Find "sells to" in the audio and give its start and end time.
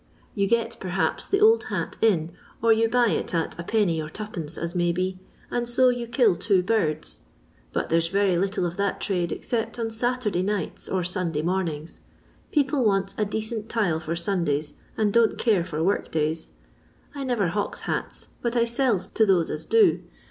18.65-19.23